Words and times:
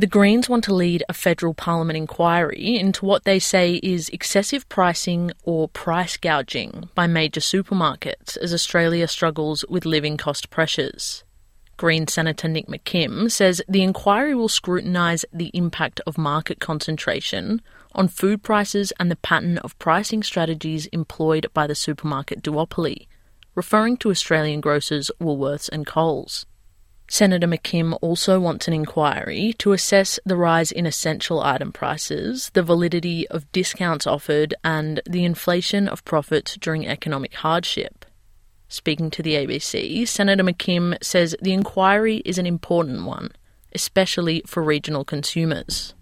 The 0.00 0.06
Greens 0.06 0.48
want 0.48 0.64
to 0.64 0.72
lead 0.72 1.04
a 1.10 1.12
federal 1.12 1.52
parliament 1.52 1.98
inquiry 1.98 2.78
into 2.78 3.04
what 3.04 3.24
they 3.24 3.38
say 3.38 3.74
is 3.82 4.08
excessive 4.08 4.66
pricing 4.70 5.30
or 5.42 5.68
price 5.68 6.16
gouging 6.16 6.88
by 6.94 7.06
major 7.06 7.42
supermarkets 7.42 8.38
as 8.38 8.54
Australia 8.54 9.06
struggles 9.06 9.62
with 9.68 9.84
living 9.84 10.16
cost 10.16 10.48
pressures. 10.48 11.22
Green 11.76 12.08
Senator 12.08 12.48
Nick 12.48 12.66
McKim 12.66 13.30
says 13.30 13.60
the 13.68 13.82
inquiry 13.82 14.34
will 14.34 14.48
scrutinise 14.48 15.26
the 15.34 15.50
impact 15.52 16.00
of 16.06 16.16
market 16.16 16.60
concentration 16.60 17.60
on 17.92 18.08
food 18.08 18.42
prices 18.42 18.94
and 18.98 19.10
the 19.10 19.16
pattern 19.16 19.58
of 19.58 19.78
pricing 19.78 20.22
strategies 20.22 20.86
employed 20.86 21.46
by 21.52 21.66
the 21.66 21.74
supermarket 21.74 22.42
duopoly, 22.42 23.06
referring 23.54 23.98
to 23.98 24.10
Australian 24.10 24.62
grocers 24.62 25.10
Woolworths 25.20 25.68
and 25.68 25.86
Coles. 25.86 26.46
Senator 27.12 27.48
McKim 27.48 27.98
also 28.00 28.38
wants 28.38 28.68
an 28.68 28.72
inquiry 28.72 29.52
to 29.58 29.72
assess 29.72 30.20
the 30.24 30.36
rise 30.36 30.70
in 30.70 30.86
essential 30.86 31.42
item 31.42 31.72
prices, 31.72 32.50
the 32.54 32.62
validity 32.62 33.26
of 33.26 33.50
discounts 33.50 34.06
offered, 34.06 34.54
and 34.62 35.02
the 35.10 35.24
inflation 35.24 35.88
of 35.88 36.04
profits 36.04 36.56
during 36.56 36.86
economic 36.86 37.34
hardship. 37.34 38.04
Speaking 38.68 39.10
to 39.10 39.24
the 39.24 39.34
ABC, 39.34 40.06
Senator 40.06 40.44
McKim 40.44 40.96
says 41.02 41.34
the 41.42 41.52
inquiry 41.52 42.18
is 42.18 42.38
an 42.38 42.46
important 42.46 43.04
one, 43.04 43.32
especially 43.74 44.44
for 44.46 44.62
regional 44.62 45.04
consumers. 45.04 45.94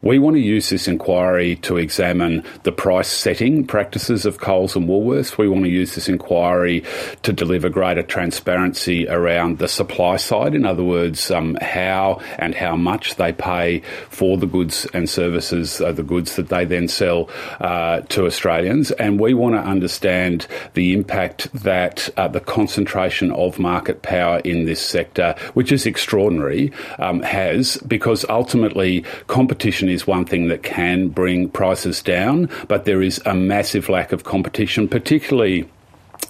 We 0.00 0.20
want 0.20 0.36
to 0.36 0.40
use 0.40 0.70
this 0.70 0.86
inquiry 0.86 1.56
to 1.62 1.76
examine 1.76 2.44
the 2.62 2.70
price 2.70 3.08
setting 3.08 3.66
practices 3.66 4.24
of 4.26 4.38
Coles 4.38 4.76
and 4.76 4.88
Woolworths. 4.88 5.36
We 5.36 5.48
want 5.48 5.64
to 5.64 5.70
use 5.70 5.96
this 5.96 6.08
inquiry 6.08 6.84
to 7.22 7.32
deliver 7.32 7.68
greater 7.68 8.04
transparency 8.04 9.08
around 9.08 9.58
the 9.58 9.66
supply 9.66 10.16
side. 10.16 10.54
In 10.54 10.64
other 10.64 10.84
words, 10.84 11.32
um, 11.32 11.56
how 11.60 12.20
and 12.38 12.54
how 12.54 12.76
much 12.76 13.16
they 13.16 13.32
pay 13.32 13.80
for 14.08 14.38
the 14.38 14.46
goods 14.46 14.86
and 14.94 15.10
services, 15.10 15.80
uh, 15.80 15.90
the 15.90 16.04
goods 16.04 16.36
that 16.36 16.48
they 16.48 16.64
then 16.64 16.86
sell 16.86 17.28
uh, 17.58 18.02
to 18.02 18.24
Australians. 18.24 18.92
And 18.92 19.18
we 19.18 19.34
want 19.34 19.56
to 19.56 19.60
understand 19.60 20.46
the 20.74 20.92
impact 20.92 21.52
that 21.52 22.08
uh, 22.16 22.28
the 22.28 22.40
concentration 22.40 23.32
of 23.32 23.58
market 23.58 24.02
power 24.02 24.38
in 24.44 24.64
this 24.64 24.80
sector, 24.80 25.34
which 25.54 25.72
is 25.72 25.86
extraordinary, 25.86 26.70
um, 27.00 27.20
has, 27.22 27.78
because 27.78 28.24
ultimately 28.28 29.00
competition 29.26 29.87
competition 29.88 29.94
is 29.94 30.06
one 30.06 30.24
thing 30.24 30.48
that 30.48 30.62
can 30.62 31.08
bring 31.08 31.48
prices 31.48 32.02
down, 32.02 32.48
but 32.68 32.84
there 32.84 33.02
is 33.02 33.20
a 33.24 33.34
massive 33.34 33.88
lack 33.88 34.12
of 34.12 34.24
competition, 34.24 34.88
particularly 34.88 35.64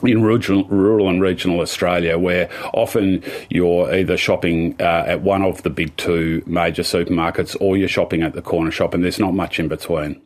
in 0.02 0.22
rural, 0.22 0.64
rural 0.68 1.08
and 1.08 1.20
regional 1.20 1.60
Australia, 1.60 2.18
where 2.18 2.48
often 2.72 3.22
you're 3.50 3.92
either 3.92 4.16
shopping 4.16 4.76
uh, 4.80 5.04
at 5.06 5.22
one 5.22 5.42
of 5.42 5.62
the 5.62 5.70
big 5.70 5.96
two 5.96 6.42
major 6.46 6.84
supermarkets 6.84 7.56
or 7.60 7.76
you're 7.76 7.88
shopping 7.88 8.22
at 8.22 8.32
the 8.32 8.42
corner 8.42 8.70
shop, 8.70 8.94
and 8.94 9.02
there's 9.02 9.18
not 9.18 9.34
much 9.34 9.58
in 9.58 9.68
between. 9.68 10.20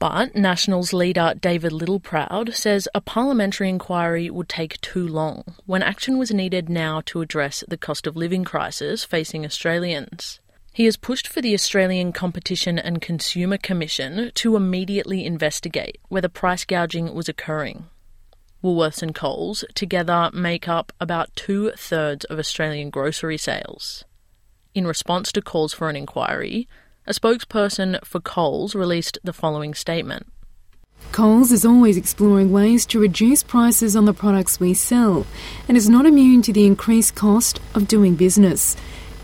But 0.00 0.36
Nationals 0.36 0.92
leader 0.92 1.34
David 1.40 1.72
Littleproud 1.72 2.54
says 2.54 2.88
a 2.94 3.00
parliamentary 3.00 3.68
inquiry 3.68 4.30
would 4.30 4.48
take 4.48 4.80
too 4.80 5.08
long 5.08 5.42
when 5.66 5.82
action 5.82 6.18
was 6.18 6.30
needed 6.30 6.68
now 6.68 7.02
to 7.06 7.20
address 7.20 7.64
the 7.66 7.76
cost 7.76 8.06
of 8.06 8.16
living 8.16 8.44
crisis 8.44 9.04
facing 9.04 9.44
Australians. 9.44 10.38
He 10.72 10.84
has 10.84 10.96
pushed 10.96 11.26
for 11.26 11.40
the 11.40 11.54
Australian 11.54 12.12
Competition 12.12 12.78
and 12.78 13.00
Consumer 13.02 13.58
Commission 13.58 14.30
to 14.34 14.56
immediately 14.56 15.24
investigate 15.24 15.98
whether 16.08 16.28
price 16.28 16.64
gouging 16.64 17.14
was 17.14 17.28
occurring. 17.28 17.86
Woolworths 18.62 19.02
and 19.02 19.14
Coles 19.14 19.64
together 19.74 20.30
make 20.32 20.68
up 20.68 20.92
about 21.00 21.34
two 21.36 21.70
thirds 21.76 22.24
of 22.26 22.38
Australian 22.38 22.90
grocery 22.90 23.38
sales. 23.38 24.04
In 24.74 24.86
response 24.86 25.32
to 25.32 25.42
calls 25.42 25.72
for 25.72 25.88
an 25.88 25.96
inquiry, 25.96 26.68
a 27.06 27.12
spokesperson 27.12 28.04
for 28.04 28.20
Coles 28.20 28.74
released 28.74 29.18
the 29.24 29.32
following 29.32 29.74
statement. 29.74 30.26
Coles 31.12 31.52
is 31.52 31.64
always 31.64 31.96
exploring 31.96 32.52
ways 32.52 32.84
to 32.86 33.00
reduce 33.00 33.42
prices 33.42 33.96
on 33.96 34.04
the 34.04 34.12
products 34.12 34.60
we 34.60 34.74
sell 34.74 35.26
and 35.66 35.76
is 35.76 35.88
not 35.88 36.06
immune 36.06 36.42
to 36.42 36.52
the 36.52 36.66
increased 36.66 37.14
cost 37.14 37.60
of 37.74 37.88
doing 37.88 38.14
business. 38.14 38.76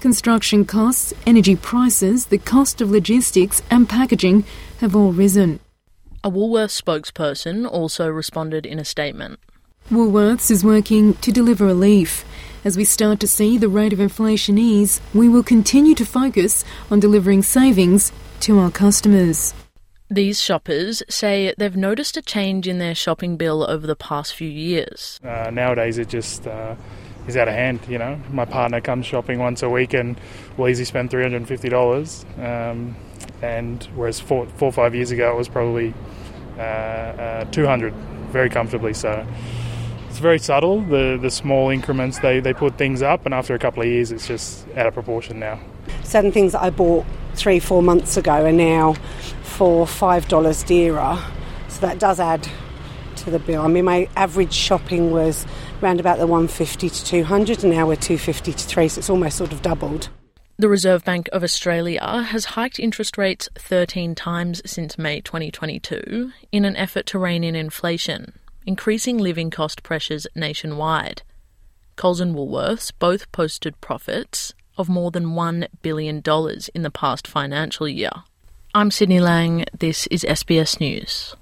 Construction 0.04 0.66
costs, 0.66 1.14
energy 1.26 1.56
prices, 1.56 2.26
the 2.26 2.36
cost 2.36 2.82
of 2.82 2.90
logistics, 2.90 3.62
and 3.70 3.88
packaging 3.88 4.44
have 4.80 4.94
all 4.94 5.12
risen. 5.12 5.60
A 6.22 6.30
Woolworths 6.30 6.78
spokesperson 6.78 7.66
also 7.66 8.10
responded 8.10 8.66
in 8.66 8.78
a 8.78 8.84
statement. 8.84 9.40
Woolworths 9.90 10.50
is 10.50 10.62
working 10.62 11.14
to 11.22 11.32
deliver 11.32 11.64
relief. 11.64 12.26
As 12.66 12.76
we 12.76 12.84
start 12.84 13.18
to 13.20 13.26
see 13.26 13.56
the 13.56 13.70
rate 13.70 13.94
of 13.94 13.98
inflation 13.98 14.58
ease, 14.58 15.00
we 15.14 15.26
will 15.26 15.42
continue 15.42 15.94
to 15.94 16.04
focus 16.04 16.66
on 16.90 17.00
delivering 17.00 17.42
savings 17.42 18.12
to 18.40 18.58
our 18.58 18.70
customers. 18.70 19.54
These 20.10 20.38
shoppers 20.38 21.02
say 21.08 21.54
they've 21.56 21.74
noticed 21.74 22.18
a 22.18 22.22
change 22.22 22.68
in 22.68 22.78
their 22.78 22.94
shopping 22.94 23.38
bill 23.38 23.64
over 23.70 23.86
the 23.86 23.96
past 23.96 24.34
few 24.34 24.50
years. 24.50 25.18
Uh, 25.24 25.48
nowadays, 25.50 25.96
it 25.96 26.10
just 26.10 26.46
uh, 26.46 26.74
is 27.26 27.36
out 27.36 27.48
of 27.48 27.54
hand. 27.54 27.80
You 27.88 27.98
know, 27.98 28.20
my 28.30 28.44
partner 28.44 28.80
comes 28.80 29.06
shopping 29.06 29.38
once 29.38 29.62
a 29.62 29.68
week 29.68 29.94
and 29.94 30.18
will 30.56 30.68
easily 30.68 30.84
spend 30.84 31.10
three 31.10 31.22
hundred 31.22 31.38
and 31.38 31.48
fifty 31.48 31.68
dollars, 31.68 32.24
um, 32.38 32.96
and 33.42 33.82
whereas 33.94 34.20
four, 34.20 34.46
four 34.56 34.68
or 34.68 34.72
five 34.72 34.94
years 34.94 35.10
ago 35.10 35.32
it 35.32 35.36
was 35.36 35.48
probably 35.48 35.94
uh, 36.58 36.60
uh, 36.60 37.44
two 37.46 37.66
hundred, 37.66 37.94
very 38.30 38.50
comfortably. 38.50 38.94
So 38.94 39.26
it's 40.08 40.18
very 40.18 40.38
subtle. 40.38 40.80
The 40.82 41.18
the 41.20 41.30
small 41.30 41.70
increments 41.70 42.18
they 42.20 42.40
they 42.40 42.52
put 42.52 42.78
things 42.78 43.02
up, 43.02 43.24
and 43.24 43.34
after 43.34 43.54
a 43.54 43.58
couple 43.58 43.82
of 43.82 43.88
years, 43.88 44.12
it's 44.12 44.26
just 44.26 44.68
out 44.76 44.86
of 44.86 44.94
proportion 44.94 45.38
now. 45.38 45.58
Certain 46.02 46.32
things 46.32 46.52
that 46.52 46.62
I 46.62 46.70
bought 46.70 47.04
three 47.34 47.58
four 47.58 47.82
months 47.82 48.16
ago 48.16 48.44
are 48.44 48.52
now 48.52 48.94
for 49.42 49.86
five 49.86 50.28
dollars 50.28 50.62
dearer. 50.62 51.18
So 51.68 51.80
that 51.80 51.98
does 51.98 52.20
add 52.20 52.48
the 53.30 53.38
bill. 53.38 53.62
I 53.62 53.68
mean, 53.68 53.84
my 53.84 54.08
average 54.16 54.52
shopping 54.52 55.10
was 55.10 55.46
around 55.82 56.00
about 56.00 56.18
the 56.18 56.26
150 56.26 56.90
to 56.90 57.04
200, 57.04 57.64
and 57.64 57.72
now 57.72 57.86
we're 57.86 57.96
250 57.96 58.52
to 58.52 58.64
3, 58.66 58.88
so 58.88 58.98
it's 58.98 59.10
almost 59.10 59.36
sort 59.36 59.52
of 59.52 59.62
doubled. 59.62 60.08
The 60.56 60.68
Reserve 60.68 61.04
Bank 61.04 61.28
of 61.32 61.42
Australia 61.42 62.00
has 62.00 62.44
hiked 62.44 62.78
interest 62.78 63.18
rates 63.18 63.48
13 63.58 64.14
times 64.14 64.62
since 64.64 64.96
May 64.96 65.20
2022 65.20 66.30
in 66.52 66.64
an 66.64 66.76
effort 66.76 67.06
to 67.06 67.18
rein 67.18 67.42
in 67.42 67.56
inflation, 67.56 68.38
increasing 68.64 69.18
living 69.18 69.50
cost 69.50 69.82
pressures 69.82 70.28
nationwide. 70.36 71.22
Coles 71.96 72.20
and 72.20 72.36
Woolworths 72.36 72.92
both 72.98 73.30
posted 73.32 73.80
profits 73.80 74.54
of 74.78 74.88
more 74.88 75.10
than 75.10 75.26
$1 75.26 75.66
billion 75.82 76.22
in 76.74 76.82
the 76.82 76.90
past 76.90 77.26
financial 77.26 77.88
year. 77.88 78.10
I'm 78.74 78.90
Sydney 78.90 79.20
Lang. 79.20 79.64
This 79.76 80.06
is 80.08 80.24
SBS 80.24 80.80
News. 80.80 81.34